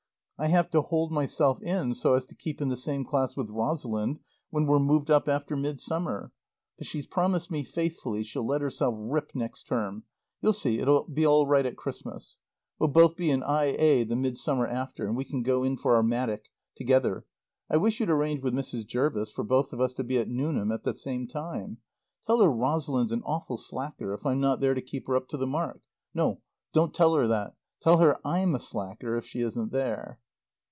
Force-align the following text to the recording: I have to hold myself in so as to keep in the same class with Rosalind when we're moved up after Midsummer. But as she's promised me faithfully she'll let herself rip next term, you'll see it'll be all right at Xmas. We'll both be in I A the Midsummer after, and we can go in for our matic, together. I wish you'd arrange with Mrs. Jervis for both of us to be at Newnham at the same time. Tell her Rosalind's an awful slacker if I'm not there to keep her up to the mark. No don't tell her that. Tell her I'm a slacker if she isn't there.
I 0.43 0.47
have 0.47 0.71
to 0.71 0.81
hold 0.81 1.11
myself 1.11 1.61
in 1.61 1.93
so 1.93 2.15
as 2.15 2.25
to 2.25 2.33
keep 2.33 2.61
in 2.61 2.69
the 2.69 2.75
same 2.75 3.05
class 3.05 3.37
with 3.37 3.51
Rosalind 3.51 4.21
when 4.49 4.65
we're 4.65 4.79
moved 4.79 5.11
up 5.11 5.27
after 5.29 5.55
Midsummer. 5.55 6.31
But 6.79 6.81
as 6.81 6.87
she's 6.87 7.05
promised 7.05 7.51
me 7.51 7.63
faithfully 7.63 8.23
she'll 8.23 8.47
let 8.47 8.61
herself 8.61 8.95
rip 8.97 9.35
next 9.35 9.65
term, 9.67 10.03
you'll 10.41 10.53
see 10.53 10.79
it'll 10.79 11.03
be 11.03 11.27
all 11.27 11.45
right 11.45 11.67
at 11.67 11.75
Xmas. 11.79 12.39
We'll 12.79 12.89
both 12.89 13.17
be 13.17 13.29
in 13.29 13.43
I 13.43 13.75
A 13.77 14.03
the 14.03 14.15
Midsummer 14.15 14.65
after, 14.65 15.05
and 15.05 15.15
we 15.15 15.25
can 15.25 15.43
go 15.43 15.63
in 15.63 15.77
for 15.77 15.95
our 15.95 16.01
matic, 16.01 16.45
together. 16.75 17.23
I 17.69 17.77
wish 17.77 17.99
you'd 17.99 18.09
arrange 18.09 18.41
with 18.41 18.55
Mrs. 18.55 18.87
Jervis 18.87 19.29
for 19.29 19.43
both 19.43 19.71
of 19.71 19.79
us 19.79 19.93
to 19.93 20.03
be 20.03 20.17
at 20.17 20.27
Newnham 20.27 20.71
at 20.71 20.83
the 20.83 20.95
same 20.97 21.27
time. 21.27 21.77
Tell 22.25 22.39
her 22.41 22.49
Rosalind's 22.49 23.11
an 23.11 23.21
awful 23.27 23.57
slacker 23.57 24.11
if 24.15 24.25
I'm 24.25 24.39
not 24.39 24.59
there 24.59 24.73
to 24.73 24.81
keep 24.81 25.05
her 25.05 25.15
up 25.15 25.27
to 25.27 25.37
the 25.37 25.45
mark. 25.45 25.81
No 26.15 26.41
don't 26.73 26.95
tell 26.95 27.13
her 27.13 27.27
that. 27.27 27.53
Tell 27.83 27.99
her 27.99 28.17
I'm 28.25 28.55
a 28.55 28.59
slacker 28.59 29.15
if 29.19 29.25
she 29.27 29.41
isn't 29.41 29.71
there. 29.71 30.17